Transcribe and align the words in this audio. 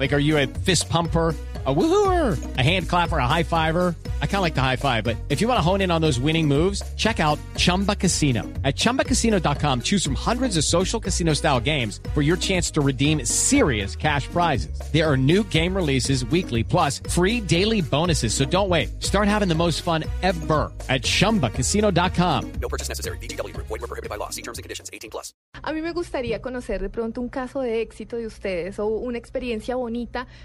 Like, 0.00 0.14
are 0.14 0.18
you 0.18 0.38
a 0.38 0.46
fist 0.46 0.88
pumper? 0.88 1.36
a 1.66 1.74
woohooer, 1.74 2.56
a 2.56 2.62
hand 2.62 2.88
clapper, 2.88 3.18
a 3.18 3.26
high 3.26 3.42
fiver. 3.42 3.94
I 4.22 4.26
kind 4.26 4.36
of 4.36 4.42
like 4.42 4.54
the 4.54 4.62
high 4.62 4.76
five, 4.76 5.04
but 5.04 5.16
if 5.28 5.42
you 5.42 5.48
want 5.48 5.58
to 5.58 5.62
hone 5.62 5.82
in 5.82 5.90
on 5.90 6.00
those 6.00 6.18
winning 6.18 6.48
moves, 6.48 6.82
check 6.96 7.20
out 7.20 7.38
Chumba 7.56 7.94
Casino. 7.94 8.44
At 8.64 8.76
ChumbaCasino.com, 8.76 9.82
choose 9.82 10.02
from 10.02 10.14
hundreds 10.14 10.56
of 10.56 10.64
social 10.64 10.98
casino 10.98 11.34
style 11.34 11.60
games 11.60 12.00
for 12.14 12.22
your 12.22 12.38
chance 12.38 12.70
to 12.70 12.80
redeem 12.80 13.26
serious 13.26 13.94
cash 13.94 14.26
prizes. 14.28 14.80
There 14.90 15.06
are 15.06 15.18
new 15.18 15.44
game 15.44 15.76
releases 15.76 16.24
weekly, 16.24 16.64
plus 16.64 17.02
free 17.10 17.42
daily 17.42 17.82
bonuses. 17.82 18.32
So 18.32 18.46
don't 18.46 18.70
wait. 18.70 19.02
Start 19.02 19.28
having 19.28 19.48
the 19.48 19.54
most 19.54 19.82
fun 19.82 20.04
ever 20.22 20.72
at 20.88 21.02
ChumbaCasino.com. 21.02 22.52
No 22.52 22.68
purchase 22.70 22.88
necessary. 22.88 23.18
BGW. 23.18 23.54
Void 23.54 23.68
were 23.68 23.78
prohibited 23.80 24.08
by 24.08 24.16
law. 24.16 24.30
See 24.30 24.42
terms 24.42 24.56
and 24.56 24.62
conditions. 24.62 24.88
18 24.94 25.10
plus. 25.10 25.34
A 25.62 25.74
mí 25.74 25.82
me 25.82 25.92
gustaría 25.92 26.40
conocer 26.40 26.80
de 26.80 26.88
pronto 26.88 27.20
un 27.20 27.28
caso 27.28 27.60
de 27.60 27.82
éxito 27.82 28.16
de 28.16 28.26
ustedes 28.26 28.78
o 28.78 28.86
una 28.86 29.18
experiencia 29.18 29.76
bonita 29.76 29.89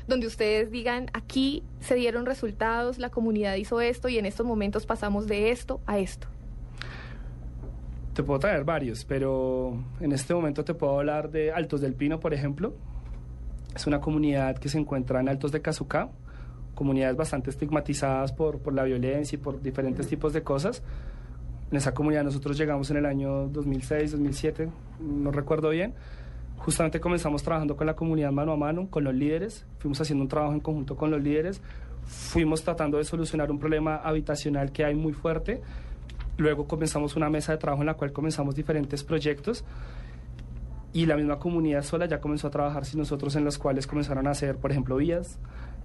donde 0.07 0.27
ustedes 0.27 0.71
digan, 0.71 1.07
aquí 1.13 1.63
se 1.79 1.95
dieron 1.95 2.25
resultados, 2.25 2.97
la 2.97 3.09
comunidad 3.09 3.55
hizo 3.55 3.81
esto 3.81 4.09
y 4.09 4.17
en 4.17 4.25
estos 4.25 4.45
momentos 4.45 4.85
pasamos 4.85 5.27
de 5.27 5.51
esto 5.51 5.81
a 5.85 5.99
esto. 5.99 6.27
Te 8.13 8.23
puedo 8.23 8.39
traer 8.39 8.63
varios, 8.63 9.03
pero 9.03 9.77
en 9.99 10.11
este 10.13 10.33
momento 10.33 10.63
te 10.63 10.73
puedo 10.73 10.99
hablar 10.99 11.31
de 11.31 11.51
Altos 11.51 11.81
del 11.81 11.93
Pino, 11.93 12.19
por 12.19 12.33
ejemplo. 12.33 12.73
Es 13.75 13.87
una 13.87 13.99
comunidad 13.99 14.57
que 14.57 14.69
se 14.69 14.77
encuentra 14.77 15.19
en 15.19 15.27
Altos 15.27 15.51
de 15.51 15.61
Cazucá, 15.61 16.09
comunidades 16.75 17.17
bastante 17.17 17.49
estigmatizadas 17.49 18.31
por, 18.31 18.59
por 18.59 18.73
la 18.73 18.83
violencia 18.83 19.35
y 19.35 19.39
por 19.39 19.61
diferentes 19.61 20.07
tipos 20.07 20.31
de 20.31 20.43
cosas. 20.43 20.81
En 21.71 21.77
esa 21.77 21.93
comunidad 21.93 22.23
nosotros 22.23 22.57
llegamos 22.57 22.89
en 22.91 22.97
el 22.97 23.05
año 23.05 23.47
2006, 23.47 24.11
2007, 24.11 24.69
no 25.01 25.31
recuerdo 25.31 25.69
bien. 25.69 25.93
Justamente 26.57 26.99
comenzamos 26.99 27.43
trabajando 27.43 27.75
con 27.75 27.85
la 27.85 27.95
comunidad 27.95 28.31
mano 28.31 28.53
a 28.53 28.57
mano, 28.57 28.87
con 28.89 29.03
los 29.03 29.13
líderes, 29.13 29.65
fuimos 29.77 30.01
haciendo 30.01 30.23
un 30.23 30.29
trabajo 30.29 30.53
en 30.53 30.59
conjunto 30.59 30.95
con 30.95 31.11
los 31.11 31.21
líderes, 31.21 31.61
fuimos 32.05 32.63
tratando 32.63 32.97
de 32.97 33.03
solucionar 33.03 33.51
un 33.51 33.59
problema 33.59 33.97
habitacional 33.97 34.71
que 34.71 34.83
hay 34.83 34.95
muy 34.95 35.13
fuerte. 35.13 35.61
Luego 36.37 36.67
comenzamos 36.67 37.15
una 37.15 37.29
mesa 37.29 37.51
de 37.51 37.57
trabajo 37.59 37.83
en 37.83 37.87
la 37.87 37.93
cual 37.93 38.11
comenzamos 38.11 38.55
diferentes 38.55 39.03
proyectos. 39.03 39.63
Y 40.91 41.05
la 41.05 41.17
misma 41.17 41.39
comunidad 41.39 41.83
sola 41.83 42.05
ya 42.05 42.21
comenzó 42.21 42.47
a 42.47 42.51
trabajar 42.51 42.85
sin 42.85 42.99
nosotros 42.99 43.35
en 43.35 43.43
los 43.43 43.57
cuales 43.57 43.85
comenzaron 43.85 44.27
a 44.27 44.31
hacer, 44.31 44.57
por 44.57 44.71
ejemplo, 44.71 44.95
vías, 44.95 45.39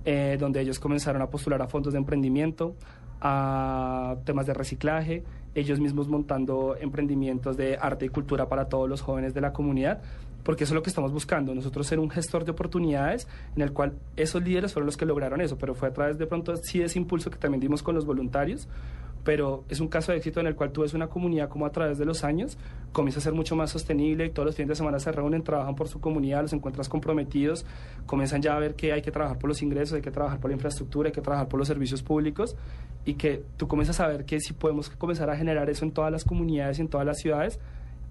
eh, 0.04 0.36
donde 0.38 0.60
ellos 0.60 0.78
comenzaron 0.78 1.20
a 1.20 1.28
postular 1.28 1.60
a 1.62 1.66
fondos 1.66 1.92
de 1.92 1.98
emprendimiento, 1.98 2.76
a 3.20 4.16
temas 4.24 4.46
de 4.46 4.54
reciclaje, 4.54 5.24
ellos 5.54 5.80
mismos 5.80 6.08
montando 6.08 6.76
emprendimientos 6.80 7.56
de 7.56 7.76
arte 7.76 8.06
y 8.06 8.08
cultura 8.08 8.48
para 8.48 8.68
todos 8.68 8.88
los 8.88 9.02
jóvenes 9.02 9.34
de 9.34 9.40
la 9.40 9.52
comunidad, 9.52 10.00
porque 10.42 10.64
eso 10.64 10.72
es 10.72 10.76
lo 10.76 10.82
que 10.82 10.90
estamos 10.90 11.12
buscando, 11.12 11.54
nosotros 11.54 11.86
ser 11.86 11.98
un 11.98 12.10
gestor 12.10 12.44
de 12.44 12.52
oportunidades 12.52 13.28
en 13.54 13.62
el 13.62 13.72
cual 13.72 13.94
esos 14.16 14.42
líderes 14.42 14.72
fueron 14.72 14.86
los 14.86 14.96
que 14.96 15.06
lograron 15.06 15.40
eso, 15.40 15.58
pero 15.58 15.74
fue 15.74 15.88
a 15.88 15.92
través 15.92 16.18
de 16.18 16.26
pronto 16.26 16.56
sí 16.56 16.82
ese 16.82 16.98
impulso 16.98 17.30
que 17.30 17.38
también 17.38 17.60
dimos 17.60 17.82
con 17.82 17.94
los 17.94 18.06
voluntarios, 18.06 18.68
pero 19.24 19.64
es 19.68 19.80
un 19.80 19.88
caso 19.88 20.12
de 20.12 20.18
éxito 20.18 20.40
en 20.40 20.46
el 20.46 20.54
cual 20.54 20.72
tú 20.72 20.80
ves 20.82 20.94
una 20.94 21.08
comunidad 21.08 21.48
como 21.48 21.66
a 21.66 21.70
través 21.70 21.98
de 21.98 22.04
los 22.04 22.24
años 22.24 22.56
comienza 22.92 23.20
a 23.20 23.22
ser 23.22 23.32
mucho 23.32 23.54
más 23.54 23.70
sostenible 23.70 24.26
y 24.26 24.30
todos 24.30 24.46
los 24.46 24.56
fines 24.56 24.70
de 24.70 24.74
semana 24.74 24.98
se 24.98 25.12
reúnen, 25.12 25.42
trabajan 25.42 25.76
por 25.76 25.88
su 25.88 26.00
comunidad, 26.00 26.42
los 26.42 26.52
encuentras 26.52 26.88
comprometidos, 26.88 27.64
comienzan 28.06 28.42
ya 28.42 28.56
a 28.56 28.58
ver 28.58 28.74
que 28.74 28.92
hay 28.92 29.02
que 29.02 29.10
trabajar 29.10 29.38
por 29.38 29.48
los 29.48 29.62
ingresos, 29.62 29.94
hay 29.94 30.02
que 30.02 30.10
trabajar 30.10 30.40
por 30.40 30.50
la 30.50 30.54
infraestructura, 30.56 31.08
hay 31.08 31.12
que 31.12 31.20
trabajar 31.20 31.48
por 31.48 31.58
los 31.58 31.68
servicios 31.68 32.02
públicos 32.02 32.56
y 33.04 33.14
que 33.14 33.44
tú 33.56 33.68
comienzas 33.68 34.00
a 34.00 34.08
ver 34.08 34.24
que 34.24 34.40
si 34.40 34.52
podemos 34.52 34.90
comenzar 34.90 35.30
a 35.30 35.36
generar 35.36 35.70
eso 35.70 35.84
en 35.84 35.92
todas 35.92 36.10
las 36.10 36.24
comunidades 36.24 36.78
y 36.78 36.82
en 36.82 36.88
todas 36.88 37.06
las 37.06 37.18
ciudades, 37.18 37.60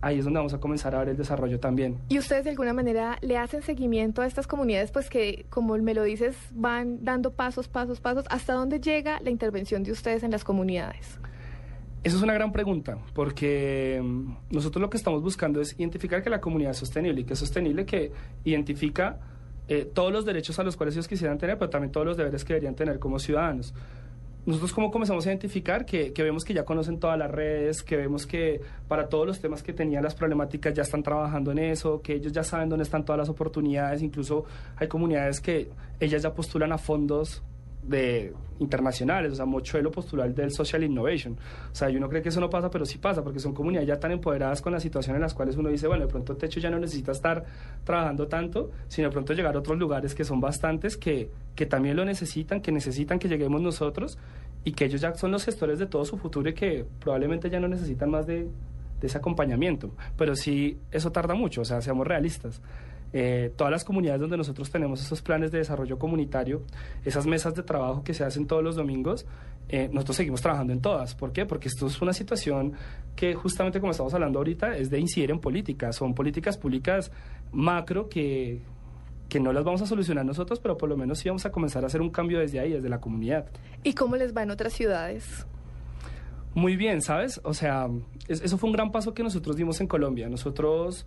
ahí 0.01 0.19
es 0.19 0.25
donde 0.25 0.39
vamos 0.39 0.53
a 0.53 0.59
comenzar 0.59 0.95
a 0.95 0.99
ver 0.99 1.09
el 1.09 1.17
desarrollo 1.17 1.59
también. 1.59 1.97
¿Y 2.09 2.19
ustedes 2.19 2.43
de 2.43 2.51
alguna 2.51 2.73
manera 2.73 3.17
le 3.21 3.37
hacen 3.37 3.61
seguimiento 3.61 4.21
a 4.21 4.27
estas 4.27 4.47
comunidades, 4.47 4.91
pues 4.91 5.09
que, 5.09 5.45
como 5.49 5.77
me 5.77 5.93
lo 5.93 6.03
dices, 6.03 6.35
van 6.51 7.03
dando 7.03 7.31
pasos, 7.31 7.67
pasos, 7.67 7.99
pasos? 7.99 8.25
¿Hasta 8.29 8.53
dónde 8.53 8.79
llega 8.79 9.19
la 9.21 9.29
intervención 9.29 9.83
de 9.83 9.91
ustedes 9.91 10.23
en 10.23 10.31
las 10.31 10.43
comunidades? 10.43 11.19
Esa 12.01 12.15
es 12.15 12.23
una 12.23 12.33
gran 12.33 12.53
pregunta, 12.53 12.97
porque 13.13 14.01
mm, 14.01 14.31
nosotros 14.51 14.81
lo 14.81 14.89
que 14.89 14.95
estamos 14.95 15.21
buscando 15.21 15.59
es 15.59 15.73
identificar 15.77 16.23
que 16.23 16.29
la 16.29 16.39
comunidad 16.39 16.71
es 16.71 16.77
sostenible 16.77 17.21
y 17.21 17.23
que 17.25 17.33
es 17.33 17.39
sostenible 17.39 17.85
que 17.85 18.11
identifica 18.45 19.19
eh, 19.67 19.85
todos 19.85 20.11
los 20.11 20.25
derechos 20.25 20.57
a 20.59 20.63
los 20.63 20.77
cuales 20.77 20.95
ellos 20.95 21.09
quisieran 21.09 21.37
tener, 21.37 21.57
pero 21.57 21.69
también 21.69 21.91
todos 21.91 22.07
los 22.07 22.15
deberes 22.15 22.45
que 22.45 22.53
deberían 22.53 22.75
tener 22.75 22.99
como 22.99 23.19
ciudadanos 23.19 23.73
nosotros 24.45 24.73
cómo 24.73 24.89
comenzamos 24.89 25.25
a 25.25 25.29
identificar 25.29 25.85
que, 25.85 26.13
que, 26.13 26.23
vemos 26.23 26.43
que 26.43 26.53
ya 26.53 26.63
conocen 26.63 26.99
todas 26.99 27.17
las 27.19 27.29
redes, 27.29 27.83
que 27.83 27.97
vemos 27.97 28.25
que 28.25 28.61
para 28.87 29.07
todos 29.07 29.27
los 29.27 29.39
temas 29.39 29.61
que 29.61 29.73
tenían 29.73 30.03
las 30.03 30.15
problemáticas 30.15 30.73
ya 30.73 30.83
están 30.83 31.03
trabajando 31.03 31.51
en 31.51 31.59
eso, 31.59 32.01
que 32.01 32.13
ellos 32.13 32.31
ya 32.31 32.43
saben 32.43 32.69
dónde 32.69 32.83
están 32.83 33.05
todas 33.05 33.19
las 33.19 33.29
oportunidades, 33.29 34.01
incluso 34.01 34.45
hay 34.77 34.87
comunidades 34.87 35.39
que 35.39 35.69
ellas 35.99 36.21
ya 36.23 36.33
postulan 36.33 36.71
a 36.71 36.77
fondos 36.77 37.43
de 37.83 38.33
internacionales, 38.59 39.31
o 39.31 39.35
sea, 39.35 39.45
Mochuelo 39.45 39.89
postular 39.91 40.33
del 40.33 40.51
Social 40.51 40.83
Innovation. 40.83 41.37
O 41.71 41.75
sea, 41.75 41.87
uno 41.89 42.09
cree 42.09 42.21
que 42.21 42.29
eso 42.29 42.39
no 42.39 42.49
pasa, 42.49 42.69
pero 42.69 42.85
sí 42.85 42.97
pasa, 42.97 43.23
porque 43.23 43.39
son 43.39 43.53
comunidades 43.53 43.87
ya 43.87 43.99
tan 43.99 44.11
empoderadas 44.11 44.61
con 44.61 44.73
la 44.73 44.79
situación 44.79 45.15
en 45.15 45.21
las 45.21 45.33
cuales 45.33 45.55
uno 45.55 45.69
dice, 45.69 45.87
bueno, 45.87 46.05
de 46.05 46.11
pronto 46.11 46.35
Techo 46.35 46.59
ya 46.59 46.69
no 46.69 46.79
necesita 46.79 47.11
estar 47.11 47.45
trabajando 47.83 48.27
tanto, 48.27 48.71
sino 48.87 49.07
de 49.07 49.13
pronto 49.13 49.33
llegar 49.33 49.55
a 49.55 49.59
otros 49.59 49.77
lugares 49.77 50.13
que 50.13 50.23
son 50.23 50.41
bastantes, 50.41 50.97
que, 50.97 51.29
que 51.55 51.65
también 51.65 51.95
lo 51.95 52.05
necesitan, 52.05 52.61
que 52.61 52.71
necesitan 52.71 53.17
que 53.17 53.27
lleguemos 53.27 53.61
nosotros 53.61 54.17
y 54.63 54.73
que 54.73 54.85
ellos 54.85 55.01
ya 55.01 55.13
son 55.15 55.31
los 55.31 55.45
gestores 55.45 55.79
de 55.79 55.85
todo 55.85 56.03
su 56.03 56.17
futuro 56.17 56.49
y 56.49 56.53
que 56.53 56.85
probablemente 56.99 57.49
ya 57.49 57.59
no 57.59 57.67
necesitan 57.67 58.09
más 58.09 58.27
de, 58.27 58.49
de 58.99 59.07
ese 59.07 59.17
acompañamiento. 59.17 59.91
Pero 60.17 60.35
sí, 60.35 60.77
eso 60.91 61.11
tarda 61.11 61.33
mucho, 61.33 61.61
o 61.61 61.65
sea, 61.65 61.81
seamos 61.81 62.05
realistas. 62.05 62.61
Eh, 63.11 63.51
todas 63.55 63.71
las 63.71 63.83
comunidades 63.83 64.21
donde 64.21 64.37
nosotros 64.37 64.69
tenemos 64.69 65.01
esos 65.01 65.21
planes 65.21 65.51
de 65.51 65.57
desarrollo 65.59 65.97
comunitario, 65.97 66.61
esas 67.03 67.25
mesas 67.25 67.55
de 67.55 67.63
trabajo 67.63 68.03
que 68.03 68.13
se 68.13 68.23
hacen 68.23 68.45
todos 68.45 68.63
los 68.63 68.75
domingos, 68.75 69.25
eh, 69.69 69.89
nosotros 69.91 70.17
seguimos 70.17 70.41
trabajando 70.41 70.73
en 70.73 70.81
todas. 70.81 71.15
¿Por 71.15 71.31
qué? 71.31 71.45
Porque 71.45 71.67
esto 71.67 71.87
es 71.87 72.01
una 72.01 72.13
situación 72.13 72.73
que 73.15 73.33
justamente 73.35 73.79
como 73.79 73.91
estamos 73.91 74.13
hablando 74.13 74.39
ahorita 74.39 74.75
es 74.77 74.89
de 74.89 74.99
incidir 74.99 75.31
en 75.31 75.39
políticas, 75.39 75.95
son 75.95 76.13
políticas 76.13 76.57
públicas 76.57 77.11
macro 77.51 78.09
que, 78.09 78.61
que 79.27 79.39
no 79.39 79.53
las 79.53 79.63
vamos 79.63 79.81
a 79.81 79.85
solucionar 79.85 80.25
nosotros, 80.25 80.59
pero 80.59 80.77
por 80.77 80.89
lo 80.89 80.97
menos 80.97 81.19
sí 81.19 81.29
vamos 81.29 81.45
a 81.45 81.51
comenzar 81.51 81.83
a 81.83 81.87
hacer 81.87 82.01
un 82.01 82.09
cambio 82.09 82.39
desde 82.39 82.59
ahí, 82.59 82.71
desde 82.71 82.89
la 82.89 82.99
comunidad. 82.99 83.47
¿Y 83.83 83.93
cómo 83.93 84.15
les 84.15 84.35
va 84.35 84.43
en 84.43 84.51
otras 84.51 84.73
ciudades? 84.73 85.45
Muy 86.55 86.75
bien, 86.75 87.01
¿sabes? 87.01 87.39
O 87.43 87.53
sea, 87.53 87.87
eso 88.27 88.57
fue 88.57 88.69
un 88.69 88.75
gran 88.75 88.91
paso 88.91 89.13
que 89.13 89.21
nosotros 89.21 89.55
dimos 89.55 89.79
en 89.81 89.87
Colombia. 89.87 90.29
Nosotros 90.29 91.05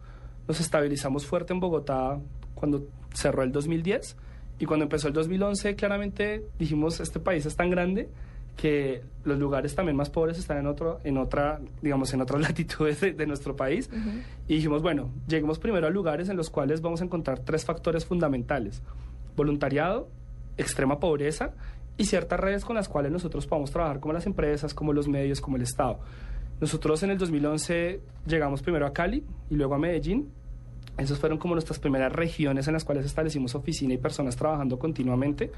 nos 0.48 0.60
estabilizamos 0.60 1.26
fuerte 1.26 1.52
en 1.52 1.60
Bogotá 1.60 2.18
cuando 2.54 2.86
cerró 3.14 3.42
el 3.42 3.52
2010 3.52 4.16
y 4.58 4.66
cuando 4.66 4.84
empezó 4.84 5.08
el 5.08 5.14
2011 5.14 5.74
claramente 5.76 6.44
dijimos 6.58 7.00
este 7.00 7.20
país 7.20 7.46
es 7.46 7.56
tan 7.56 7.70
grande 7.70 8.08
que 8.56 9.02
los 9.24 9.38
lugares 9.38 9.74
también 9.74 9.96
más 9.96 10.10
pobres 10.10 10.38
están 10.38 10.58
en 10.58 10.66
otro 10.66 11.00
en 11.04 11.16
otra 11.18 11.60
digamos 11.80 12.12
en 12.12 12.20
otras 12.20 12.40
latitudes 12.48 13.00
de, 13.00 13.26
nuestro 13.26 13.56
país. 13.56 13.90
Y 14.48 14.56
dijimos 14.56 14.82
bueno 14.82 15.10
lleguemos 15.26 15.58
primero 15.58 15.86
a 15.86 15.90
lugares 15.90 16.28
en 16.28 16.36
los 16.36 16.50
cuales 16.50 16.80
vamos 16.80 17.00
a 17.00 17.04
encontrar 17.04 17.40
tres 17.40 17.64
factores 17.64 18.04
fundamentales. 18.04 18.82
Voluntariado 19.36 20.08
extrema 20.58 21.00
pobreza 21.00 21.52
y 21.96 22.04
ciertas 22.04 22.38
redes 22.38 22.64
con 22.64 22.76
las 22.76 22.88
cuales 22.88 23.10
nosotros 23.10 23.46
podamos 23.46 23.70
trabajar 23.70 24.00
como 24.00 24.12
las 24.12 24.26
empresas 24.26 24.74
como 24.74 24.92
los 24.92 25.08
medios 25.08 25.40
como 25.40 25.56
el 25.56 25.62
estado 25.62 25.98
nosotros 26.62 27.02
en 27.02 27.10
el 27.10 27.18
2011 27.18 28.00
llegamos 28.24 28.62
primero 28.62 28.86
a 28.86 28.92
Cali 28.92 29.24
y 29.50 29.56
luego 29.56 29.74
a 29.74 29.78
Medellín. 29.78 30.30
Esas 30.96 31.18
fueron 31.18 31.36
como 31.36 31.56
nuestras 31.56 31.80
primeras 31.80 32.12
regiones 32.12 32.68
en 32.68 32.74
las 32.74 32.84
cuales 32.84 33.04
establecimos 33.04 33.56
oficina 33.56 33.94
y 33.94 33.98
personas 33.98 34.36
trabajando 34.36 34.78
continuamente. 34.78 35.50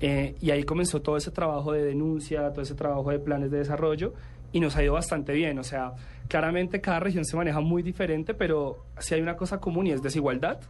Eh, 0.00 0.34
y 0.42 0.50
ahí 0.50 0.64
comenzó 0.64 1.00
todo 1.00 1.16
ese 1.16 1.30
trabajo 1.30 1.72
de 1.72 1.82
denuncia, 1.82 2.52
todo 2.52 2.60
ese 2.60 2.74
trabajo 2.74 3.10
de 3.10 3.18
planes 3.18 3.50
de 3.50 3.56
desarrollo 3.56 4.12
y 4.52 4.60
nos 4.60 4.76
ha 4.76 4.84
ido 4.84 4.92
bastante 4.92 5.32
bien. 5.32 5.58
O 5.58 5.64
sea, 5.64 5.94
claramente 6.28 6.82
cada 6.82 7.00
región 7.00 7.24
se 7.24 7.34
maneja 7.34 7.60
muy 7.60 7.82
diferente, 7.82 8.34
pero 8.34 8.84
sí 8.98 9.14
hay 9.14 9.22
una 9.22 9.34
cosa 9.34 9.60
común 9.60 9.86
y 9.86 9.92
es 9.92 10.02
desigualdad. 10.02 10.60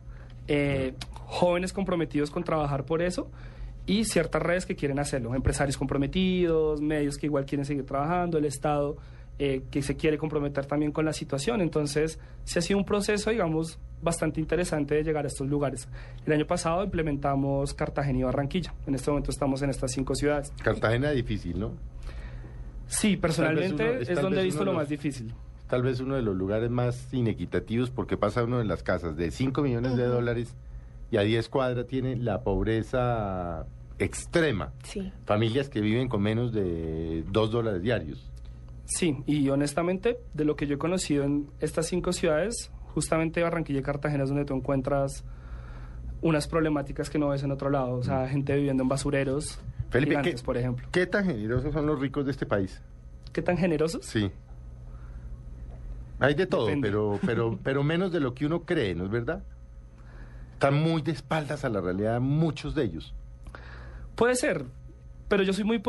Eh, 0.46 0.94
jóvenes 1.24 1.72
comprometidos 1.72 2.30
con 2.30 2.44
trabajar 2.44 2.84
por 2.84 3.02
eso 3.02 3.28
y 3.86 4.04
ciertas 4.04 4.40
redes 4.40 4.66
que 4.66 4.76
quieren 4.76 5.00
hacerlo, 5.00 5.34
empresarios 5.34 5.76
comprometidos, 5.76 6.80
medios 6.80 7.18
que 7.18 7.26
igual 7.26 7.44
quieren 7.44 7.64
seguir 7.64 7.84
trabajando, 7.84 8.38
el 8.38 8.44
Estado 8.44 8.98
eh, 9.38 9.62
que 9.70 9.82
se 9.82 9.96
quiere 9.96 10.18
comprometer 10.18 10.66
también 10.66 10.90
con 10.90 11.04
la 11.04 11.12
situación. 11.12 11.60
Entonces, 11.60 12.18
se 12.44 12.58
ha 12.58 12.62
sido 12.62 12.78
un 12.78 12.84
proceso, 12.84 13.30
digamos, 13.30 13.78
bastante 14.02 14.40
interesante 14.40 14.96
de 14.96 15.04
llegar 15.04 15.24
a 15.24 15.28
estos 15.28 15.46
lugares. 15.46 15.88
El 16.26 16.32
año 16.32 16.46
pasado 16.46 16.82
implementamos 16.84 17.74
Cartagena 17.74 18.18
y 18.18 18.22
Barranquilla. 18.24 18.74
En 18.86 18.94
este 18.94 19.10
momento 19.10 19.30
estamos 19.30 19.62
en 19.62 19.70
estas 19.70 19.92
cinco 19.92 20.14
ciudades. 20.14 20.52
Cartagena 20.62 21.10
difícil, 21.10 21.58
¿no? 21.58 21.72
Sí, 22.88 23.16
personalmente 23.16 24.02
es, 24.02 24.20
donde 24.20 24.40
he 24.40 24.44
visto 24.44 24.64
lo 24.64 24.72
más 24.72 24.88
difícil. 24.88 25.32
Tal 25.68 25.82
vez 25.82 26.00
uno 26.00 26.16
de 26.16 26.22
los 26.22 26.34
lugares 26.34 26.70
más 26.70 27.12
inequitativos 27.12 27.90
porque 27.90 28.16
pasa 28.16 28.42
uno 28.42 28.60
en 28.60 28.68
las 28.68 28.82
casas 28.82 29.16
de 29.16 29.30
5 29.30 29.62
millones 29.62 29.96
de 29.96 30.04
dólares 30.04 30.56
y 31.10 31.18
a 31.18 31.20
10 31.20 31.48
cuadras 31.48 31.86
tiene 31.86 32.16
la 32.16 32.40
pobreza 32.40 33.66
extrema. 33.98 34.72
Sí. 34.82 35.12
Familias 35.26 35.68
que 35.68 35.80
viven 35.80 36.08
con 36.08 36.22
menos 36.22 36.52
de 36.52 37.24
2 37.30 37.50
dólares 37.50 37.82
diarios. 37.82 38.30
Sí, 38.88 39.22
y 39.26 39.48
honestamente, 39.50 40.18
de 40.34 40.44
lo 40.44 40.56
que 40.56 40.66
yo 40.66 40.74
he 40.74 40.78
conocido 40.78 41.24
en 41.24 41.50
estas 41.60 41.86
cinco 41.86 42.12
ciudades, 42.12 42.72
justamente 42.94 43.42
Barranquilla 43.42 43.80
y 43.80 43.82
Cartagena 43.82 44.24
es 44.24 44.30
donde 44.30 44.44
tú 44.44 44.54
encuentras 44.54 45.24
unas 46.22 46.48
problemáticas 46.48 47.10
que 47.10 47.18
no 47.18 47.28
ves 47.28 47.42
en 47.42 47.52
otro 47.52 47.70
lado. 47.70 47.92
O 47.96 48.02
sea, 48.02 48.28
gente 48.28 48.56
viviendo 48.56 48.82
en 48.82 48.88
basureros 48.88 49.60
Mm. 49.88 49.90
Felipe, 49.90 50.10
gigantes, 50.10 50.40
¿qué, 50.40 50.44
por 50.44 50.56
ejemplo. 50.56 50.88
¿qué 50.92 51.06
tan 51.06 51.24
generosos 51.24 51.72
son 51.72 51.86
los 51.86 51.98
ricos 51.98 52.24
de 52.26 52.32
este 52.32 52.46
país? 52.46 52.82
¿Qué 53.32 53.42
tan 53.42 53.56
generosos? 53.56 54.04
Sí. 54.04 54.30
Hay 56.20 56.34
de 56.34 56.46
todo, 56.46 56.66
Depende. 56.66 56.88
pero, 56.88 57.18
pero, 57.24 57.58
pero 57.62 57.82
menos 57.82 58.12
de 58.12 58.20
lo 58.20 58.34
que 58.34 58.44
uno 58.46 58.64
cree, 58.64 58.94
¿no 58.94 59.04
es 59.04 59.10
verdad? 59.10 59.42
Están 60.52 60.74
muy 60.74 61.02
de 61.02 61.12
espaldas 61.12 61.64
a 61.64 61.68
la 61.68 61.80
realidad 61.80 62.20
muchos 62.20 62.74
de 62.74 62.84
ellos. 62.84 63.14
Puede 64.14 64.34
ser, 64.34 64.64
pero 65.28 65.42
yo 65.42 65.52
soy 65.52 65.64
muy 65.64 65.80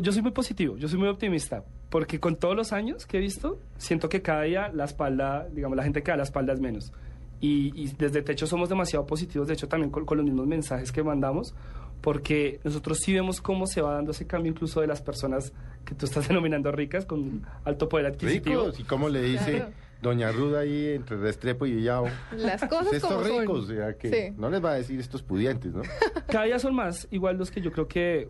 yo 0.00 0.12
soy 0.12 0.22
muy 0.22 0.30
positivo, 0.32 0.76
yo 0.76 0.86
soy 0.86 0.98
muy 0.98 1.08
optimista, 1.08 1.64
porque 1.90 2.20
con 2.20 2.36
todos 2.36 2.54
los 2.56 2.72
años 2.72 3.06
que 3.06 3.16
he 3.18 3.20
visto, 3.20 3.58
siento 3.78 4.08
que 4.08 4.20
cada 4.22 4.42
día 4.42 4.70
la 4.72 4.84
espalda, 4.84 5.48
digamos, 5.52 5.76
la 5.76 5.84
gente 5.84 6.02
que 6.02 6.10
da 6.10 6.16
la 6.16 6.22
espalda 6.24 6.52
es 6.52 6.60
menos. 6.60 6.92
Y, 7.40 7.72
y 7.80 7.86
desde 7.96 8.20
Techo 8.22 8.46
somos 8.46 8.68
demasiado 8.68 9.06
positivos, 9.06 9.46
de 9.48 9.54
hecho 9.54 9.68
también 9.68 9.90
con, 9.90 10.04
con 10.04 10.18
los 10.18 10.24
mismos 10.26 10.46
mensajes 10.46 10.90
que 10.92 11.02
mandamos, 11.02 11.54
porque 12.00 12.60
nosotros 12.64 12.98
sí 12.98 13.12
vemos 13.12 13.40
cómo 13.40 13.66
se 13.66 13.80
va 13.80 13.94
dando 13.94 14.10
ese 14.12 14.26
cambio 14.26 14.50
incluso 14.52 14.80
de 14.80 14.86
las 14.86 15.02
personas 15.02 15.52
que 15.84 15.94
tú 15.94 16.06
estás 16.06 16.28
denominando 16.28 16.70
ricas 16.72 17.06
con 17.06 17.46
alto 17.64 17.88
poder 17.88 18.06
adquisitivo. 18.06 18.62
Ricos, 18.66 18.80
y 18.80 18.84
como 18.84 19.08
le 19.08 19.22
dice 19.22 19.52
Claro. 19.56 19.70
Doña 20.00 20.30
Ruda 20.30 20.60
ahí 20.60 20.90
entre 20.94 21.16
Restrepo 21.16 21.66
y 21.66 21.72
Villao. 21.74 22.06
Las 22.36 22.64
cosas 22.66 22.86
Pues 22.88 23.02
como 23.02 23.14
estos 23.20 23.26
son. 23.28 23.40
ricos, 23.40 23.64
o 23.64 23.66
sea, 23.66 23.94
que 23.94 24.08
Sí. 24.28 24.34
no 24.38 24.48
les 24.48 24.64
va 24.64 24.70
a 24.70 24.74
decir 24.74 25.00
estos 25.00 25.22
pudientes, 25.24 25.72
¿no? 25.74 25.82
Cada 26.28 26.44
día 26.44 26.58
son 26.60 26.74
más, 26.76 27.08
igual 27.10 27.36
los 27.36 27.50
que 27.50 27.60
yo 27.60 27.72
creo 27.72 27.88
que 27.88 28.28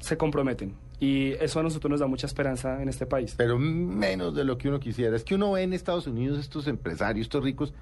se 0.00 0.16
comprometen. 0.16 0.74
Y 0.98 1.32
eso 1.32 1.60
a 1.60 1.62
nosotros 1.62 1.90
nos 1.90 2.00
da 2.00 2.06
mucha 2.06 2.26
esperanza 2.26 2.82
en 2.82 2.88
este 2.88 3.06
país. 3.06 3.34
Pero 3.36 3.58
menos 3.58 4.34
de 4.34 4.44
lo 4.44 4.58
que 4.58 4.68
uno 4.68 4.80
quisiera. 4.80 5.16
Es 5.16 5.24
que 5.24 5.34
uno 5.34 5.52
ve 5.52 5.62
en 5.62 5.72
Estados 5.72 6.06
Unidos 6.06 6.38
estos 6.38 6.66
empresarios, 6.66 7.24
estos 7.24 7.42
ricos, 7.42 7.72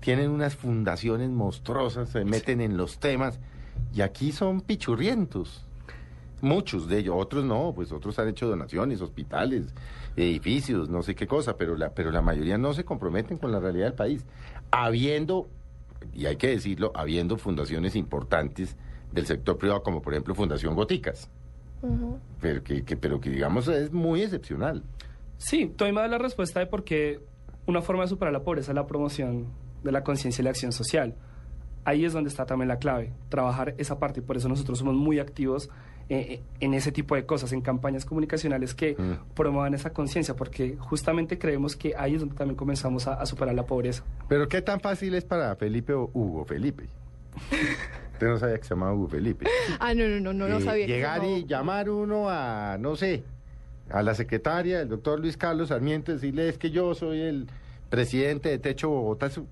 tienen 0.00 0.30
unas 0.30 0.54
fundaciones 0.54 1.30
monstruosas, 1.30 2.10
se 2.10 2.24
meten 2.24 2.60
en 2.60 2.76
los 2.76 2.98
temas, 2.98 3.40
y 3.94 4.02
aquí 4.02 4.32
son 4.32 4.60
pichurrientos. 4.60 5.64
Muchos 6.40 6.88
de 6.88 6.98
ellos, 6.98 7.14
otros 7.18 7.44
no, 7.44 7.72
pues 7.74 7.90
otros 7.90 8.18
han 8.18 8.28
hecho 8.28 8.46
donaciones, 8.46 9.00
hospitales, 9.00 9.74
edificios, 10.16 10.90
no 10.90 11.02
sé 11.02 11.14
qué 11.14 11.26
cosa, 11.26 11.56
pero 11.56 11.76
la, 11.76 11.94
pero 11.94 12.10
la 12.10 12.20
mayoría 12.20 12.58
no 12.58 12.74
se 12.74 12.84
comprometen 12.84 13.38
con 13.38 13.50
la 13.50 13.60
realidad 13.60 13.86
del 13.86 13.94
país. 13.94 14.24
Habiendo, 14.70 15.48
y 16.12 16.26
hay 16.26 16.36
que 16.36 16.48
decirlo, 16.48 16.92
habiendo 16.94 17.38
fundaciones 17.38 17.96
importantes 17.96 18.76
del 19.12 19.26
sector 19.26 19.56
privado, 19.56 19.82
como 19.82 20.02
por 20.02 20.12
ejemplo 20.12 20.34
Fundación 20.34 20.74
Goticas, 20.74 21.30
Pero 22.40 22.62
que, 22.62 22.82
que- 22.84 22.96
pero 22.96 23.20
que 23.20 23.30
digamos 23.30 23.68
es 23.68 23.92
muy 23.92 24.22
excepcional. 24.22 24.82
Sí, 25.38 25.72
me 25.78 25.92
das 25.92 26.10
la 26.10 26.18
respuesta 26.18 26.60
de 26.60 26.66
por 26.66 26.84
qué 26.84 27.20
una 27.66 27.82
forma 27.82 28.02
de 28.02 28.08
superar 28.08 28.32
la 28.32 28.42
pobreza 28.42 28.72
es 28.72 28.74
la 28.76 28.86
promoción 28.86 29.46
de 29.82 29.92
la 29.92 30.02
conciencia 30.04 30.42
y 30.42 30.44
la 30.44 30.50
acción 30.50 30.72
social. 30.72 31.14
Ahí 31.86 32.04
es 32.04 32.12
donde 32.14 32.30
está 32.30 32.46
también 32.46 32.68
la 32.68 32.78
clave, 32.78 33.12
trabajar 33.28 33.74
esa 33.76 33.98
parte 33.98 34.20
y 34.20 34.22
por 34.22 34.36
eso 34.38 34.48
nosotros 34.48 34.78
somos 34.78 34.94
muy 34.94 35.18
activos 35.18 35.68
eh, 36.10 36.42
en 36.60 36.74
ese 36.74 36.92
tipo 36.92 37.14
de 37.14 37.24
cosas, 37.26 37.52
en 37.52 37.60
campañas 37.62 38.04
comunicacionales 38.04 38.74
que 38.74 38.94
Mm. 38.94 39.34
promuevan 39.34 39.72
esa 39.74 39.90
conciencia, 39.94 40.34
porque 40.36 40.76
justamente 40.78 41.38
creemos 41.38 41.76
que 41.76 41.94
ahí 41.96 42.14
es 42.14 42.20
donde 42.20 42.34
también 42.36 42.56
comenzamos 42.56 43.06
a, 43.06 43.14
a 43.14 43.24
superar 43.26 43.54
la 43.54 43.64
pobreza. 43.66 44.04
Pero 44.28 44.46
qué 44.48 44.60
tan 44.62 44.80
fácil 44.80 45.14
es 45.14 45.24
para 45.24 45.54
Felipe 45.56 45.92
o 45.94 46.10
Hugo 46.12 46.44
Felipe. 46.44 46.84
Usted 48.24 48.32
no 48.34 48.38
sabía 48.38 48.56
que 48.58 48.64
se 48.64 48.70
llamaba 48.70 48.94
Hugo 48.94 49.08
Felipe. 49.08 49.46
Ah, 49.80 49.94
no, 49.94 50.06
no, 50.08 50.20
no, 50.20 50.32
no, 50.32 50.48
no 50.48 50.58
Eh, 50.58 50.62
sabía. 50.62 50.86
que 50.86 50.92
Llegar 50.94 51.20
se 51.20 51.26
y 51.30 51.44
llamar 51.46 51.90
uno 51.90 52.28
a, 52.30 52.76
no 52.78 52.96
sé, 52.96 53.22
a 53.90 54.02
la 54.02 54.14
secretaria 54.14 54.78
del 54.78 54.88
doctor 54.88 55.20
Luis 55.20 55.36
Carlos 55.36 55.68
Sarmiento, 55.68 56.12
decirle 56.12 56.48
es 56.48 56.56
que 56.58 56.70
yo 56.70 56.94
soy 56.94 57.20
el 57.20 57.46
presidente 57.90 58.48
de 58.48 58.58
Techo 58.58 58.88
Bogotá. 58.88 59.26
Eso, 59.26 59.46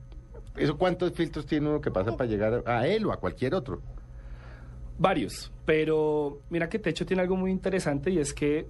eso 0.57 0.79
cuántos 0.79 1.13
filtros 1.13 1.45
tiene 1.47 1.69
uno 1.69 1.81
que 1.81 1.91
pasa 1.91 2.17
para 2.17 2.29
llegar 2.31 2.63
a 2.67 2.87
él 2.87 3.05
o 3.07 3.13
a 3.13 3.19
cualquier 3.19 3.55
otro? 3.55 3.81
Varios, 4.99 5.53
pero 5.67 6.39
mira 6.51 6.69
que 6.69 6.79
Techo 6.79 7.05
tiene 7.05 7.23
algo 7.23 7.37
muy 7.37 7.51
interesante 7.51 8.11
y 8.11 8.19
es 8.19 8.33
que 8.33 8.67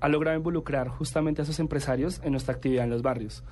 ha 0.00 0.08
logrado 0.08 0.36
involucrar 0.36 0.88
justamente 0.88 1.40
a 1.40 1.44
esos 1.44 1.58
empresarios 1.58 2.20
en 2.22 2.32
nuestra 2.32 2.54
actividad 2.54 2.84
en 2.84 2.90
los 2.90 3.02
barrios. 3.02 3.42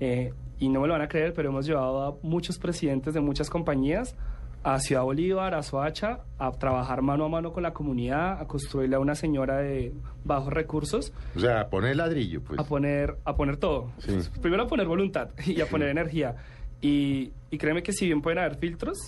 Eh, 0.00 0.32
y 0.58 0.68
no 0.68 0.80
me 0.80 0.86
lo 0.88 0.92
van 0.92 1.02
a 1.02 1.08
creer, 1.08 1.32
pero 1.32 1.48
hemos 1.48 1.66
llevado 1.66 2.02
a 2.04 2.16
muchos 2.22 2.58
presidentes 2.58 3.14
de 3.14 3.20
muchas 3.20 3.48
compañías 3.48 4.14
a 4.64 4.80
Ciudad 4.80 5.02
Bolívar, 5.02 5.54
a 5.54 5.62
Soacha, 5.62 6.20
a 6.38 6.50
trabajar 6.52 7.02
mano 7.02 7.26
a 7.26 7.28
mano 7.28 7.52
con 7.52 7.62
la 7.62 7.72
comunidad, 7.74 8.40
a 8.40 8.46
construirle 8.46 8.96
a 8.96 8.98
una 8.98 9.14
señora 9.14 9.58
de 9.58 9.92
bajos 10.24 10.52
recursos, 10.52 11.12
O 11.36 11.40
sea, 11.40 11.68
poner 11.68 11.96
ladrillo, 11.96 12.42
pues. 12.42 12.58
a 12.58 12.64
poner, 12.64 13.16
a 13.24 13.36
poner 13.36 13.58
todo. 13.58 13.92
Sí. 13.98 14.18
Primero 14.40 14.62
a 14.62 14.66
poner 14.66 14.86
voluntad 14.86 15.28
y 15.46 15.60
a 15.60 15.66
poner 15.66 15.90
energía. 15.90 16.34
Y, 16.80 17.32
y 17.50 17.58
créeme 17.58 17.82
que 17.82 17.92
si 17.92 18.06
bien 18.06 18.22
pueden 18.22 18.38
haber 18.38 18.56
filtros, 18.56 18.98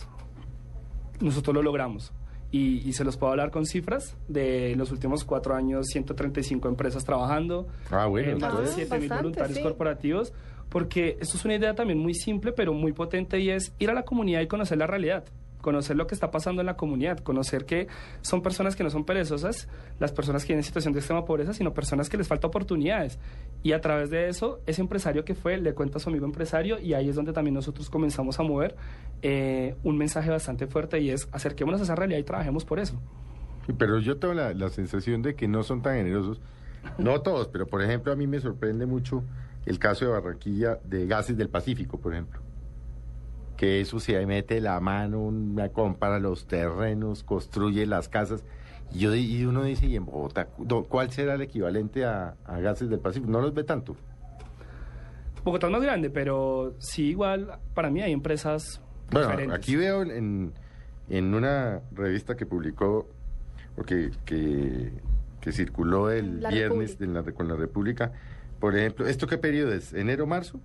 nosotros 1.21 1.55
lo 1.55 1.63
logramos. 1.63 2.13
Y, 2.53 2.87
y 2.89 2.93
se 2.93 3.05
los 3.05 3.17
puedo 3.17 3.33
hablar 3.33 3.51
con 3.51 3.67
cifras 3.67 4.17
de 4.29 4.75
los 4.77 4.93
últimos 4.93 5.25
cuatro 5.25 5.55
años, 5.55 5.87
135 5.89 6.69
empresas 6.69 7.05
trabajando, 7.05 7.67
Ah, 7.91 8.07
bueno, 8.07 8.31
eh, 8.31 8.37
más 8.37 8.53
de 8.53 8.59
entonces- 8.59 8.75
7 8.89 8.99
mil 9.01 9.09
voluntarios 9.09 9.57
sí. 9.59 9.63
corporativos, 9.63 10.33
porque 10.69 11.17
esto 11.21 11.37
es 11.37 11.45
una 11.45 11.55
idea 11.57 11.75
también 11.75 11.99
muy 11.99 12.15
simple, 12.15 12.53
pero 12.53 12.73
muy 12.73 12.93
potente 12.93 13.41
y 13.41 13.51
es 13.51 13.73
ir 13.79 13.91
a 13.91 13.95
la 13.95 14.05
comunidad 14.05 14.41
y 14.43 14.47
conocer 14.47 14.79
la 14.79 14.87
realidad 14.87 15.25
conocer 15.61 15.97
lo 15.97 16.07
que 16.07 16.15
está 16.15 16.31
pasando 16.31 16.63
en 16.63 16.67
la 16.67 16.77
comunidad, 16.77 17.19
conocer 17.19 17.65
que 17.65 17.89
son 18.21 18.43
personas 18.43 18.77
que 18.77 18.85
no 18.85 18.91
son 18.91 19.05
perezosas, 19.05 19.69
las 19.99 20.13
personas 20.13 20.45
que 20.45 20.49
viven 20.49 20.61
en 20.61 20.65
situación 20.65 20.93
de 20.93 21.01
extrema 21.01 21.25
pobreza, 21.25 21.53
sino 21.53 21.75
personas 21.75 22.09
que 22.09 22.17
les 22.17 22.29
falta 22.29 22.47
oportunidades. 22.47 23.19
Y 23.63 23.73
a 23.73 23.81
través 23.81 24.11
de 24.11 24.29
eso, 24.29 24.61
ese 24.67 24.81
empresario 24.81 25.25
que 25.25 25.35
fue 25.35 25.57
le 25.59 25.75
cuenta 25.75 25.99
a 25.99 26.01
su 26.01 26.09
amigo 26.09 26.25
empresario 26.27 26.79
y 26.79 26.95
ahí 26.95 27.09
es 27.09 27.17
donde 27.17 27.33
también 27.33 27.55
nosotros 27.55 27.91
comenzamos 27.91 28.39
a 28.39 28.43
mover 28.43 28.77
eh, 29.23 29.75
un 29.83 29.99
mensaje 29.99 30.31
bastante 30.31 30.67
fuerte 30.67 31.01
y 31.01 31.11
es 31.11 31.29
acerquémonos 31.33 31.81
a 31.81 31.85
esa 31.85 31.95
realidad 31.95 32.19
y 32.19 32.25
trabajemos 32.25 32.65
por 32.65 32.79
eso. 32.79 33.01
Pero 33.79 33.99
yo 33.99 34.19
tengo 34.19 34.35
la 34.35 34.69
sensación 34.69 35.23
de 35.23 35.35
que 35.35 35.49
no 35.49 35.63
son 35.65 35.83
tan 35.83 35.97
generosos. 35.97 36.41
No 36.99 37.21
todos, 37.21 37.49
pero 37.49 37.67
por 37.67 37.83
ejemplo 37.83 38.13
a 38.13 38.17
mí 38.17 38.27
me 38.27 38.41
sorprende 38.41 38.87
mucho 38.87 39.25
el 39.67 39.79
caso 39.79 40.05
de 40.05 40.13
Barranquilla 40.13 40.79
de 40.85 41.07
Gases 41.07 41.37
del 41.37 41.49
Pacífico, 41.49 41.99
por 41.99 42.13
ejemplo. 42.13 42.46
Que 43.57 43.81
eso 43.81 44.01
se 44.01 44.25
mete 44.27 44.61
la 44.61 44.79
mano, 44.81 45.21
una 45.23 45.71
compra 45.71 46.19
los 46.19 46.47
terrenos, 46.47 47.23
construye 47.25 47.87
las 47.87 48.09
casas. 48.09 48.45
Y, 48.93 48.99
yo, 49.01 49.15
y 49.15 49.45
uno 49.45 49.65
dice, 49.65 49.87
¿y 49.87 49.97
en 49.97 50.05
Bogotá 50.07 50.47
cuál 50.89 51.11
será 51.11 51.35
el 51.35 51.41
equivalente 51.43 52.05
a, 52.05 52.35
a 52.45 52.61
Gases 52.61 52.89
del 52.91 53.01
Pacífico? 53.01 53.31
No 53.31 53.41
los 53.41 53.55
ve 53.55 53.65
tanto. 53.65 53.97
Bogotá 55.45 55.67
es 55.69 55.73
más 55.73 55.83
grande, 55.83 56.11
pero 56.11 56.75
sí 56.79 57.05
igual, 57.11 57.59
para 57.75 57.89
mí 57.91 58.03
hay 58.03 58.13
empresas 58.13 58.81
Bueno, 59.11 59.29
diferentes. 59.29 59.59
aquí 59.59 59.77
veo 59.77 60.03
en, 60.03 60.53
en 61.09 61.35
una 61.35 61.81
revista 61.93 62.37
que 62.37 62.47
publicó, 62.47 63.09
porque 63.77 64.11
que, 64.25 64.93
que 65.41 65.53
circuló 65.53 66.11
el 66.11 66.43
La 66.43 66.51
viernes 66.51 66.99
República. 66.99 67.05
en 67.05 67.15
la, 67.27 67.33
con 67.33 67.49
la 67.49 67.55
República, 67.57 68.13
por 68.59 68.77
ejemplo, 68.77 69.07
¿esto 69.07 69.27
qué 69.29 69.39
periodo 69.39 69.73
es? 69.73 69.93
¿Enero, 69.95 70.27
marzo? 70.27 70.61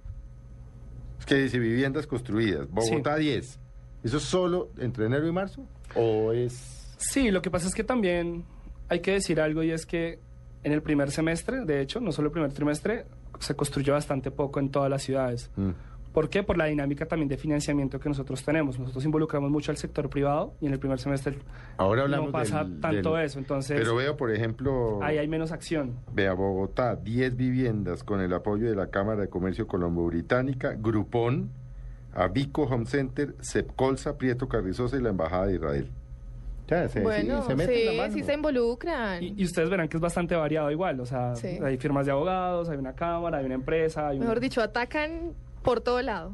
Es 1.21 1.25
que 1.27 1.35
dice 1.35 1.59
viviendas 1.59 2.07
construidas, 2.07 2.67
Bogotá 2.67 3.15
10. 3.15 3.59
¿Eso 4.03 4.17
es 4.17 4.23
solo 4.23 4.71
entre 4.79 5.05
enero 5.05 5.27
y 5.27 5.31
marzo? 5.31 5.63
¿O 5.95 6.31
es...? 6.31 6.95
Sí, 6.97 7.29
lo 7.29 7.43
que 7.43 7.51
pasa 7.51 7.67
es 7.67 7.75
que 7.75 7.83
también 7.83 8.43
hay 8.89 9.01
que 9.01 9.11
decir 9.11 9.39
algo 9.39 9.61
y 9.61 9.69
es 9.69 9.85
que 9.85 10.17
en 10.63 10.71
el 10.71 10.81
primer 10.81 11.11
semestre, 11.11 11.63
de 11.63 11.79
hecho, 11.79 11.99
no 11.99 12.11
solo 12.11 12.29
el 12.29 12.31
primer 12.31 12.53
trimestre, 12.53 13.05
se 13.39 13.55
construyó 13.55 13.93
bastante 13.93 14.31
poco 14.31 14.59
en 14.59 14.71
todas 14.71 14.89
las 14.89 15.03
ciudades. 15.03 15.51
Mm. 15.55 15.69
¿Por 16.13 16.29
qué? 16.29 16.43
Por 16.43 16.57
la 16.57 16.65
dinámica 16.65 17.05
también 17.05 17.29
de 17.29 17.37
financiamiento 17.37 17.99
que 17.99 18.09
nosotros 18.09 18.43
tenemos. 18.43 18.77
Nosotros 18.77 19.05
involucramos 19.05 19.49
mucho 19.49 19.71
al 19.71 19.77
sector 19.77 20.09
privado 20.09 20.53
y 20.59 20.65
en 20.67 20.73
el 20.73 20.79
primer 20.79 20.99
semestre 20.99 21.37
Ahora 21.77 22.01
hablamos 22.01 22.27
no 22.27 22.31
pasa 22.33 22.63
del- 22.65 22.81
tanto 22.81 23.15
del- 23.15 23.25
eso. 23.25 23.39
Entonces, 23.39 23.79
Pero 23.79 23.95
veo, 23.95 24.17
por 24.17 24.29
ejemplo... 24.31 24.99
ahí 25.01 25.17
hay 25.17 25.27
menos 25.29 25.53
acción. 25.53 25.95
Vea, 26.13 26.33
Bogotá, 26.33 26.97
10 26.97 27.37
viviendas 27.37 28.03
con 28.03 28.19
el 28.19 28.33
apoyo 28.33 28.69
de 28.69 28.75
la 28.75 28.87
Cámara 28.87 29.21
de 29.21 29.29
Comercio 29.29 29.67
Colombo-Británica, 29.67 30.75
Grupón, 30.77 31.49
Abico 32.13 32.63
Home 32.63 32.85
Center, 32.87 33.33
Sepcolsa, 33.39 34.17
Prieto 34.17 34.49
Carrizosa 34.49 34.97
y 34.97 35.01
la 35.01 35.09
Embajada 35.11 35.47
de 35.47 35.55
Israel. 35.55 35.87
Ya, 36.67 36.87
se, 36.89 37.01
Bueno, 37.01 37.41
sí, 37.41 37.47
se 37.47 37.55
meten 37.55 37.85
la 37.85 37.91
sí, 37.91 37.97
mano. 37.97 38.13
sí 38.13 38.23
se 38.23 38.33
involucran. 38.33 39.23
Y, 39.23 39.33
y 39.37 39.43
ustedes 39.45 39.69
verán 39.69 39.87
que 39.89 39.97
es 39.97 40.01
bastante 40.01 40.35
variado 40.35 40.71
igual. 40.71 40.99
O 40.99 41.05
sea, 41.05 41.35
Sí. 41.35 41.57
hay 41.63 41.77
firmas 41.77 42.05
de 42.05 42.11
abogados, 42.13 42.69
hay 42.69 42.77
una 42.77 42.93
cámara, 42.93 43.37
hay 43.39 43.45
una 43.45 43.55
empresa. 43.55 44.09
Hay 44.09 44.17
una- 44.17 44.25
Mejor 44.25 44.39
dicho, 44.41 44.61
atacan 44.61 45.33
por 45.63 45.81
todo 45.81 46.01
lado. 46.01 46.33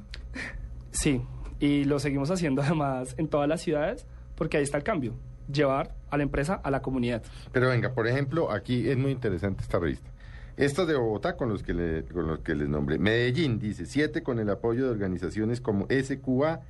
Sí, 0.92 1.22
y 1.60 1.84
lo 1.86 2.00
seguimos 2.00 2.32
haciendo 2.32 2.62
además 2.64 3.16
en 3.18 3.28
todas 3.28 3.48
las 3.48 3.62
ciudades 3.62 4.06
porque 4.36 4.58
ahí 4.58 4.64
está 4.64 4.78
el 4.78 4.84
cambio. 4.84 5.14
Llevar 5.52 5.96
a 6.10 6.18
la 6.18 6.24
empresa 6.24 6.56
a 6.56 6.72
la 6.72 6.82
comunidad. 6.82 7.24
Pero 7.54 7.70
venga, 7.70 7.94
por 7.94 8.08
ejemplo, 8.08 8.52
aquí 8.52 8.90
es 8.90 8.98
muy 8.98 9.12
interesante 9.12 9.62
esta 9.64 9.80
revista. 9.80 10.10
Esta 10.58 10.86
de 10.86 10.96
Bogotá 10.96 11.38
con 11.38 11.50
los 11.50 11.64
que, 11.64 11.74
le- 11.74 12.04
con 12.06 12.28
los 12.28 12.40
que 12.40 12.56
les 12.56 12.68
nombré. 12.68 12.98
Medellín 12.98 13.60
dice, 13.60 13.86
siete 13.86 14.24
con 14.24 14.40
el 14.40 14.50
apoyo 14.50 14.86
de 14.86 14.92
organizaciones 14.92 15.62
como 15.62 15.88
SQA, 15.90 16.62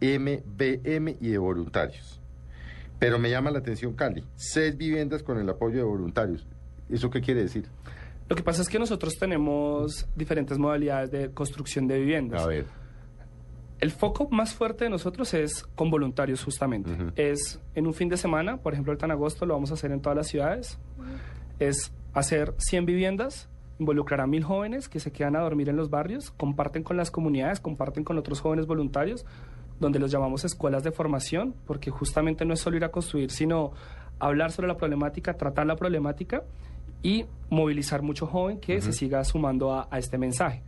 MBM 0.00 1.16
y 1.20 1.28
de 1.28 1.38
voluntarios. 1.38 2.20
Pero 2.98 3.18
me 3.18 3.30
llama 3.30 3.50
la 3.50 3.58
atención 3.58 3.94
Cali, 3.94 4.24
seis 4.36 4.76
viviendas 4.76 5.22
con 5.22 5.38
el 5.38 5.48
apoyo 5.48 5.76
de 5.78 5.82
voluntarios. 5.82 6.46
¿Eso 6.88 7.10
qué 7.10 7.20
quiere 7.20 7.42
decir? 7.42 7.66
Lo 8.32 8.36
que 8.36 8.42
pasa 8.42 8.62
es 8.62 8.70
que 8.70 8.78
nosotros 8.78 9.18
tenemos 9.18 10.08
diferentes 10.16 10.56
modalidades 10.56 11.10
de 11.10 11.30
construcción 11.32 11.86
de 11.86 11.98
viviendas. 11.98 12.42
A 12.42 12.46
ver. 12.46 12.64
El 13.78 13.90
foco 13.90 14.26
más 14.30 14.54
fuerte 14.54 14.84
de 14.84 14.90
nosotros 14.90 15.34
es 15.34 15.64
con 15.74 15.90
voluntarios 15.90 16.42
justamente. 16.42 16.92
Ujú. 16.92 17.12
Es 17.14 17.60
en 17.74 17.86
un 17.86 17.92
fin 17.92 18.08
de 18.08 18.16
semana, 18.16 18.56
por 18.56 18.72
ejemplo, 18.72 18.92
ahorita 18.92 19.04
en 19.04 19.12
agosto 19.12 19.44
lo 19.44 19.52
vamos 19.52 19.70
a 19.70 19.74
hacer 19.74 19.92
en 19.92 20.00
todas 20.00 20.16
las 20.16 20.28
ciudades. 20.28 20.78
Es 21.58 21.92
hacer 22.14 22.54
100 22.56 22.86
viviendas, 22.86 23.50
involucrar 23.78 24.22
a 24.22 24.26
mil 24.26 24.44
jóvenes 24.44 24.88
que 24.88 24.98
se 24.98 25.12
quedan 25.12 25.36
a 25.36 25.40
dormir 25.40 25.68
en 25.68 25.76
los 25.76 25.90
barrios, 25.90 26.30
comparten 26.30 26.84
con 26.84 26.96
las 26.96 27.10
comunidades, 27.10 27.60
comparten 27.60 28.02
con 28.02 28.16
otros 28.16 28.40
jóvenes 28.40 28.64
voluntarios, 28.64 29.26
donde 29.78 29.98
los 29.98 30.10
llamamos 30.10 30.46
escuelas 30.46 30.82
de 30.84 30.90
formación, 30.90 31.54
porque 31.66 31.90
justamente 31.90 32.46
no 32.46 32.54
es 32.54 32.60
solo 32.60 32.78
ir 32.78 32.84
a 32.84 32.90
construir, 32.90 33.30
sino 33.30 33.72
hablar 34.20 34.52
sobre 34.52 34.68
la 34.68 34.78
problemática, 34.78 35.34
tratar 35.34 35.66
la 35.66 35.76
problemática 35.76 36.44
y 37.02 37.26
movilizar 37.50 38.02
mucho 38.02 38.26
joven 38.26 38.58
que 38.58 38.80
se 38.80 38.92
siga 38.92 39.24
sumando 39.24 39.72
a, 39.72 39.88
a 39.90 39.98
este 39.98 40.18
mensaje. 40.18 40.62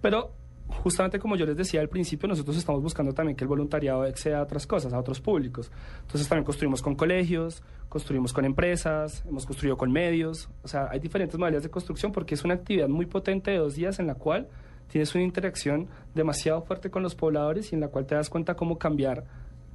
Pero 0.00 0.32
justamente 0.68 1.18
como 1.18 1.36
yo 1.36 1.46
les 1.46 1.56
decía 1.56 1.80
al 1.80 1.88
principio, 1.88 2.28
nosotros 2.28 2.56
estamos 2.56 2.82
buscando 2.82 3.12
también 3.12 3.36
que 3.36 3.44
el 3.44 3.48
voluntariado 3.48 4.04
exceda 4.04 4.38
a 4.38 4.42
otras 4.42 4.66
cosas, 4.66 4.92
a 4.92 4.98
otros 4.98 5.20
públicos. 5.20 5.70
Entonces 6.02 6.28
también 6.28 6.44
construimos 6.44 6.82
con 6.82 6.94
colegios, 6.94 7.62
construimos 7.88 8.32
con 8.32 8.44
empresas, 8.44 9.24
hemos 9.26 9.46
construido 9.46 9.76
con 9.76 9.90
medios. 9.90 10.48
O 10.62 10.68
sea, 10.68 10.88
hay 10.90 11.00
diferentes 11.00 11.38
modalidades 11.38 11.64
de 11.64 11.70
construcción 11.70 12.12
porque 12.12 12.34
es 12.34 12.44
una 12.44 12.54
actividad 12.54 12.88
muy 12.88 13.06
potente 13.06 13.50
de 13.50 13.58
dos 13.58 13.74
días 13.74 13.98
en 13.98 14.06
la 14.06 14.14
cual 14.14 14.48
tienes 14.88 15.14
una 15.14 15.24
interacción 15.24 15.88
demasiado 16.14 16.62
fuerte 16.62 16.90
con 16.90 17.02
los 17.02 17.14
pobladores 17.14 17.72
y 17.72 17.74
en 17.74 17.80
la 17.80 17.88
cual 17.88 18.06
te 18.06 18.14
das 18.14 18.30
cuenta 18.30 18.54
cómo 18.54 18.78
cambiar 18.78 19.24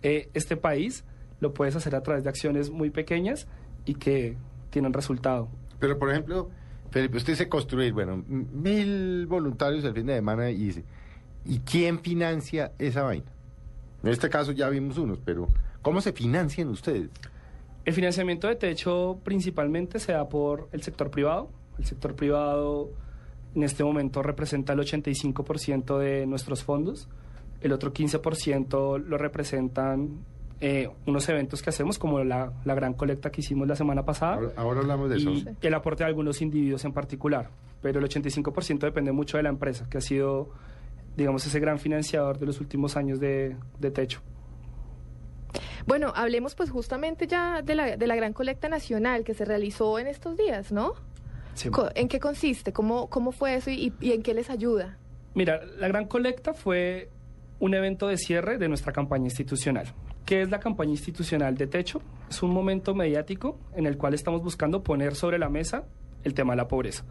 eh, 0.01 0.29
este 0.33 0.57
país. 0.57 1.03
Lo 1.39 1.53
puedes 1.53 1.75
hacer 1.75 1.95
a 1.95 2.01
través 2.01 2.23
de 2.23 2.29
acciones 2.29 2.69
muy 2.69 2.89
pequeñas 2.89 3.47
y 3.85 3.95
que 3.95 4.37
tienen 4.69 4.93
resultado. 4.93 5.49
Pero, 5.83 5.99
por 5.99 6.09
ejemplo, 6.09 6.49
Felipe, 6.91 7.17
usted 7.17 7.33
dice 7.33 7.49
construir, 7.49 7.91
bueno, 7.91 8.23
mil 8.25 9.27
voluntarios 9.27 9.83
el 9.83 9.93
fin 9.93 10.05
de 10.05 10.15
semana 10.15 10.49
y 10.49 10.55
dice, 10.55 10.85
¿y 11.43 11.59
quién 11.59 11.99
financia 11.99 12.71
esa 12.79 13.01
vaina? 13.01 13.29
En 14.01 14.09
este 14.09 14.29
caso 14.29 14.53
ya 14.53 14.69
vimos 14.69 14.97
unos, 14.97 15.19
pero 15.25 15.49
¿cómo 15.81 15.99
se 15.99 16.13
financian 16.13 16.69
ustedes? 16.69 17.09
El 17.83 17.93
financiamiento 17.93 18.47
de 18.47 18.55
techo 18.55 19.19
principalmente 19.25 19.99
se 19.99 20.13
da 20.13 20.29
por 20.29 20.69
el 20.71 20.81
sector 20.83 21.11
privado. 21.11 21.49
El 21.77 21.83
sector 21.83 22.15
privado 22.15 22.89
en 23.53 23.63
este 23.63 23.83
momento 23.83 24.23
representa 24.23 24.71
el 24.71 24.79
85% 24.79 25.97
de 25.97 26.25
nuestros 26.25 26.63
fondos. 26.63 27.09
El 27.59 27.73
otro 27.73 27.93
15% 27.93 29.03
lo 29.03 29.17
representan 29.17 30.19
eh, 30.65 30.89
unos 31.05 31.27
eventos 31.27 31.61
que 31.61 31.71
hacemos, 31.71 31.99
como 31.99 32.23
la, 32.23 32.53
la 32.63 32.73
gran 32.73 32.93
colecta 32.93 33.29
que 33.29 33.41
hicimos 33.41 33.67
la 33.67 33.75
semana 33.75 34.05
pasada. 34.05 34.35
Ahora, 34.35 34.51
ahora 34.55 34.79
hablamos 34.79 35.09
de 35.09 35.17
eso. 35.17 35.31
y 35.31 35.67
el 35.67 35.73
aporte 35.73 36.05
de 36.05 36.07
algunos 36.07 36.41
individuos 36.41 36.85
en 36.85 36.93
particular. 36.93 37.49
Pero 37.81 37.99
el 37.99 38.05
85% 38.05 38.79
depende 38.79 39.11
mucho 39.11 39.35
de 39.35 39.43
la 39.43 39.49
empresa, 39.49 39.89
que 39.89 39.97
ha 39.97 40.01
sido, 40.01 40.51
digamos, 41.17 41.45
ese 41.45 41.59
gran 41.59 41.79
financiador 41.79 42.39
de 42.39 42.45
los 42.45 42.61
últimos 42.61 42.95
años 42.95 43.19
de, 43.19 43.57
de 43.77 43.91
techo. 43.91 44.21
Bueno, 45.85 46.13
hablemos 46.15 46.55
pues 46.55 46.69
justamente 46.69 47.27
ya 47.27 47.61
de 47.61 47.75
la, 47.75 47.97
de 47.97 48.07
la 48.07 48.15
gran 48.15 48.31
colecta 48.31 48.69
nacional 48.69 49.25
que 49.25 49.33
se 49.33 49.43
realizó 49.43 49.99
en 49.99 50.07
estos 50.07 50.37
días, 50.37 50.71
¿no? 50.71 50.93
Sí. 51.55 51.69
¿En 51.95 52.07
qué 52.07 52.21
consiste? 52.21 52.71
¿Cómo, 52.71 53.09
cómo 53.09 53.33
fue 53.33 53.55
eso 53.55 53.69
y, 53.69 53.91
y 53.99 54.13
en 54.13 54.23
qué 54.23 54.33
les 54.33 54.49
ayuda? 54.49 54.97
Mira, 55.35 55.59
la 55.77 55.89
Gran 55.89 56.05
Colecta 56.07 56.53
fue 56.53 57.09
un 57.59 57.73
evento 57.73 58.07
de 58.07 58.17
cierre 58.17 58.57
de 58.57 58.69
nuestra 58.69 58.93
campaña 58.93 59.25
institucional. 59.25 59.87
¿Qué 60.33 60.41
es 60.41 60.49
la 60.49 60.59
campaña 60.59 60.89
institucional 60.89 61.55
de 61.55 61.67
Techo? 61.67 62.01
Es 62.27 62.41
un 62.41 62.49
momento 62.49 62.95
mediático 62.95 63.59
en 63.75 63.85
el 63.85 63.99
cual 63.99 64.15
estamos 64.15 64.41
buscando 64.41 64.81
poner 64.81 65.13
sobre 65.13 65.37
la 65.37 65.47
mesa 65.47 65.83
el 66.23 66.33
tema 66.33 66.53
de 66.53 66.57
la 66.57 66.67
pobreza. 66.67 67.05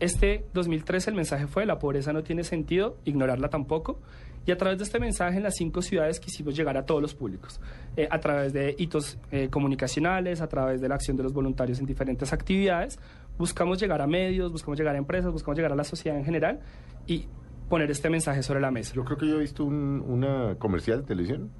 Este 0.00 0.46
2013 0.54 1.10
el 1.10 1.16
mensaje 1.16 1.46
fue, 1.46 1.66
la 1.66 1.78
pobreza 1.78 2.14
no 2.14 2.22
tiene 2.22 2.44
sentido, 2.44 2.96
ignorarla 3.04 3.50
tampoco. 3.50 4.00
Y 4.46 4.52
a 4.52 4.56
través 4.56 4.78
de 4.78 4.84
este 4.84 4.98
mensaje 4.98 5.36
en 5.36 5.42
las 5.42 5.56
cinco 5.56 5.82
ciudades 5.82 6.18
quisimos 6.18 6.56
llegar 6.56 6.78
a 6.78 6.86
todos 6.86 7.02
los 7.02 7.14
públicos, 7.14 7.60
eh, 7.94 8.08
a 8.10 8.18
través 8.20 8.54
de 8.54 8.74
hitos 8.78 9.18
eh, 9.32 9.50
comunicacionales, 9.50 10.40
a 10.40 10.48
través 10.48 10.80
de 10.80 10.88
la 10.88 10.94
acción 10.94 11.18
de 11.18 11.24
los 11.24 11.34
voluntarios 11.34 11.78
en 11.78 11.84
diferentes 11.84 12.32
actividades. 12.32 12.98
Buscamos 13.36 13.78
llegar 13.82 14.00
a 14.00 14.06
medios, 14.06 14.50
buscamos 14.50 14.78
llegar 14.78 14.94
a 14.94 14.98
empresas, 14.98 15.30
buscamos 15.30 15.58
llegar 15.58 15.72
a 15.72 15.76
la 15.76 15.84
sociedad 15.84 16.16
en 16.16 16.24
general 16.24 16.60
y 17.06 17.26
poner 17.68 17.90
este 17.90 18.08
mensaje 18.08 18.42
sobre 18.42 18.62
la 18.62 18.70
mesa. 18.70 18.94
Yo 18.94 19.04
creo 19.04 19.18
que 19.18 19.28
yo 19.28 19.36
he 19.36 19.40
visto 19.40 19.62
un, 19.62 20.02
una 20.06 20.54
comercial 20.58 21.02
de 21.02 21.06
televisión. 21.06 21.50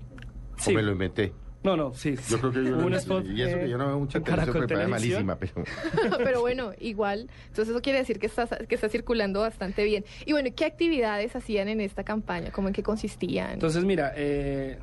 Sí. 0.62 0.70
O 0.72 0.74
me 0.74 0.82
lo 0.82 0.92
inventé. 0.92 1.32
No, 1.64 1.76
no, 1.76 1.92
sí. 1.94 2.16
Yo 2.28 2.38
creo 2.38 2.52
que 2.52 2.64
yo 2.64 2.76
un 2.76 2.84
inventé. 2.84 2.96
spot, 2.98 3.24
Y 3.26 3.42
eso 3.42 3.56
eh, 3.56 3.60
que 3.60 3.68
yo 3.68 3.78
no 3.78 3.86
veo 3.86 3.98
mucha 4.00 4.18
en 4.18 4.24
televisión, 4.24 4.64
pero 4.66 4.80
es 4.80 4.88
malísima. 4.88 5.36
Pero... 5.36 5.52
Pero 6.18 6.40
bueno, 6.40 6.72
igual, 6.80 7.28
entonces 7.48 7.68
eso 7.72 7.82
quiere 7.82 8.00
decir 8.00 8.18
que 8.18 8.26
está, 8.26 8.46
que 8.46 8.74
está 8.74 8.88
circulando 8.88 9.40
bastante 9.40 9.84
bien. 9.84 10.04
Y 10.26 10.32
bueno, 10.32 10.50
¿qué 10.56 10.64
actividades 10.64 11.36
hacían 11.36 11.68
en 11.68 11.80
esta 11.80 12.02
campaña? 12.02 12.50
¿Cómo 12.50 12.68
en 12.68 12.74
qué 12.74 12.82
consistían? 12.82 13.52
Entonces, 13.52 13.84
mira, 13.84 14.12
eh, 14.16 14.78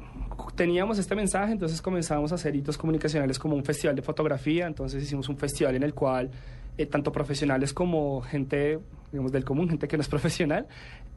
teníamos 0.55 0.99
este 0.99 1.15
mensaje, 1.15 1.51
entonces 1.51 1.81
comenzamos 1.81 2.31
a 2.31 2.35
hacer 2.35 2.55
hitos 2.55 2.77
comunicacionales 2.77 3.37
como 3.37 3.55
un 3.55 3.65
festival 3.65 3.95
de 3.95 4.01
fotografía, 4.01 4.65
entonces 4.65 5.03
hicimos 5.03 5.27
un 5.27 5.37
festival 5.37 5.75
en 5.75 5.83
el 5.83 5.93
cual 5.93 6.31
eh, 6.77 6.85
tanto 6.85 7.11
profesionales 7.11 7.73
como 7.73 8.21
gente, 8.21 8.79
digamos, 9.11 9.33
del 9.33 9.43
común, 9.43 9.67
gente 9.67 9.87
que 9.89 9.97
no 9.97 10.01
es 10.01 10.07
profesional, 10.09 10.65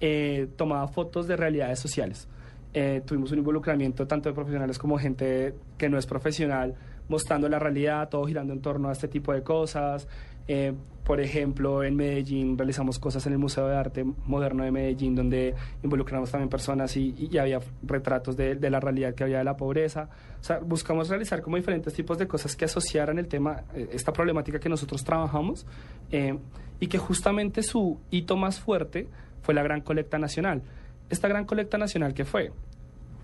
eh, 0.01 0.49
tomaba 0.57 0.89
fotos 0.89 1.29
de 1.29 1.37
realidades 1.37 1.79
sociales. 1.79 2.27
Eh, 2.75 3.03
tuvimos 3.05 3.31
un 3.33 3.39
involucramiento 3.39 4.07
tanto 4.07 4.29
de 4.29 4.35
profesionales 4.35 4.79
como 4.79 4.99
gente 4.99 5.55
que 5.77 5.89
no 5.89 5.99
es 5.99 6.07
profesional, 6.07 6.75
mostrando 7.09 7.49
la 7.49 7.59
realidad, 7.59 8.09
todo 8.09 8.25
girando 8.25 8.53
en 8.53 8.61
torno 8.61 8.89
a 8.89 8.93
este 8.93 9.09
tipo 9.09 9.33
de 9.33 9.43
cosas. 9.43 10.09
Eh, 10.49 10.73
por 11.05 11.21
ejemplo, 11.21 11.83
en 11.83 11.97
Medellín 11.97 12.57
realizamos 12.57 12.99
cosas 12.99 13.27
en 13.27 13.33
el 13.33 13.39
Museo 13.39 13.67
de 13.67 13.77
Arte 13.77 14.05
Moderno 14.05 14.65
de 14.65 14.71
Medellín, 14.71 15.15
donde 15.15 15.55
involucramos 15.83 16.31
también 16.31 16.49
personas 16.49 16.97
y, 16.97 17.15
y 17.31 17.39
había 17.39 17.61
retratos 17.83 18.37
de, 18.37 18.55
de 18.55 18.71
la 18.71 18.81
realidad 18.81 19.15
que 19.15 19.25
había 19.25 19.39
de 19.39 19.45
la 19.45 19.57
pobreza. 19.57 20.09
O 20.41 20.45
sea, 20.45 20.59
buscamos 20.59 21.09
realizar 21.09 21.43
como 21.43 21.57
diferentes 21.57 21.93
tipos 21.93 22.19
de 22.19 22.27
cosas 22.27 22.57
que 22.57 22.65
asociaran 22.65 23.19
el 23.19 23.29
tema, 23.29 23.65
eh, 23.75 23.91
esta 23.93 24.13
problemática 24.13 24.59
que 24.59 24.69
nosotros 24.69 25.05
trabajamos, 25.05 25.67
eh, 26.11 26.39
y 26.81 26.87
que 26.87 26.99
justamente 26.99 27.63
su 27.63 28.01
hito 28.11 28.37
más 28.37 28.59
fuerte 28.59 29.09
fue 29.43 29.55
la 29.55 29.63
Gran 29.63 29.81
Colecta 29.81 30.19
Nacional. 30.19 30.63
Esta 31.13 31.29
Gran 31.29 31.45
Colecta 31.45 31.77
Nacional, 31.77 32.15
¿qué 32.15 32.25
fue? 32.25 32.53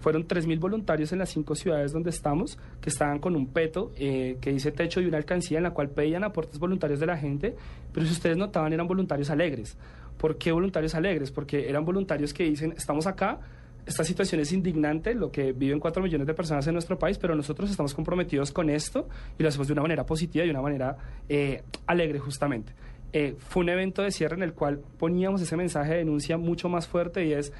Fueron 0.01 0.29
3.000 0.29 0.61
voluntarios 0.61 1.11
en 1.13 1.21
las 1.21 1.31
cinco 1.31 1.55
ciudades 1.55 1.91
donde 1.91 2.11
estamos, 2.11 2.59
que 2.83 2.91
estaban 2.91 3.19
con 3.19 3.35
un 3.35 3.47
peto 3.47 3.93
eh, 3.97 4.37
que 4.43 4.53
dice 4.53 4.73
techo 4.73 5.01
y 5.01 5.07
una 5.07 5.17
alcancía 5.17 5.57
en 5.57 5.65
la 5.65 5.71
cual 5.71 5.89
pedían 5.89 6.23
aportes 6.23 6.59
voluntarios 6.59 7.01
de 7.01 7.07
la 7.07 7.17
gente, 7.17 7.57
pero 7.91 8.05
si 8.05 8.13
ustedes 8.13 8.37
notaban 8.37 8.75
eran 8.75 8.87
voluntarios 8.87 9.31
alegres. 9.31 9.79
¿Por 10.19 10.37
qué 10.37 10.53
voluntarios 10.53 10.95
alegres? 10.95 11.31
Porque 11.31 11.67
eran 11.67 11.87
voluntarios 11.87 12.35
que 12.35 12.45
dicen, 12.45 12.75
estamos 12.77 13.07
acá, 13.07 13.41
esta 13.87 14.05
situación 14.05 14.43
es 14.43 14.53
indignante, 14.53 15.15
lo 15.15 15.33
que 15.33 15.53
viven 15.53 15.81
4 15.81 16.03
millones 16.03 16.27
de 16.27 16.35
personas 16.35 16.67
en 16.67 16.75
nuestro 16.75 16.99
país, 16.99 17.17
pero 17.17 17.35
nosotros 17.35 17.71
estamos 17.71 17.95
comprometidos 17.95 18.53
con 18.53 18.69
esto 18.69 19.09
y 19.39 19.43
lo 19.43 19.49
hacemos 19.49 19.67
de 19.67 19.73
una 19.73 19.81
manera 19.81 20.05
positiva 20.05 20.45
y 20.45 20.49
de 20.49 20.53
una 20.53 20.61
manera 20.61 20.95
eh, 21.27 21.63
alegre 21.87 22.19
justamente. 22.19 22.75
Eh, 23.15 23.37
fue 23.39 23.63
un 23.63 23.71
evento 23.71 24.03
de 24.03 24.11
cierre 24.11 24.37
en 24.37 24.43
el 24.43 24.53
cual 24.53 24.81
poníamos 24.99 25.41
ese 25.41 25.57
mensaje 25.57 25.93
de 25.93 25.99
denuncia 25.99 26.37
mucho 26.37 26.69
más 26.69 26.87
fuerte 26.87 27.25
y 27.25 27.33
es, 27.33 27.55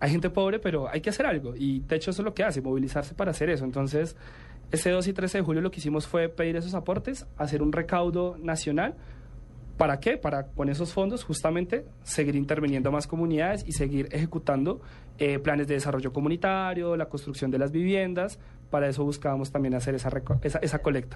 hay 0.00 0.10
gente 0.10 0.30
pobre, 0.30 0.58
pero 0.58 0.88
hay 0.88 1.00
que 1.00 1.10
hacer 1.10 1.26
algo. 1.26 1.54
Y 1.56 1.80
Techo 1.80 2.10
eso 2.10 2.22
es 2.22 2.24
lo 2.24 2.34
que 2.34 2.44
hace, 2.44 2.60
movilizarse 2.60 3.14
para 3.14 3.30
hacer 3.30 3.50
eso. 3.50 3.64
Entonces, 3.64 4.16
ese 4.70 4.90
2 4.90 5.08
y 5.08 5.12
13 5.12 5.38
de 5.38 5.44
julio 5.44 5.62
lo 5.62 5.70
que 5.70 5.78
hicimos 5.80 6.06
fue 6.06 6.28
pedir 6.28 6.56
esos 6.56 6.74
aportes, 6.74 7.26
hacer 7.36 7.62
un 7.62 7.72
recaudo 7.72 8.36
nacional. 8.38 8.94
¿Para 9.76 9.98
qué? 9.98 10.16
Para 10.16 10.46
con 10.46 10.68
esos 10.68 10.92
fondos 10.92 11.24
justamente 11.24 11.84
seguir 12.04 12.36
interviniendo 12.36 12.92
más 12.92 13.08
comunidades 13.08 13.64
y 13.66 13.72
seguir 13.72 14.08
ejecutando 14.12 14.80
eh, 15.18 15.40
planes 15.40 15.66
de 15.66 15.74
desarrollo 15.74 16.12
comunitario, 16.12 16.96
la 16.96 17.06
construcción 17.06 17.50
de 17.50 17.58
las 17.58 17.72
viviendas. 17.72 18.38
Para 18.70 18.88
eso 18.88 19.04
buscábamos 19.04 19.50
también 19.50 19.74
hacer 19.74 19.94
esa, 19.96 20.10
esa, 20.42 20.58
esa 20.58 20.78
colecta. 20.80 21.12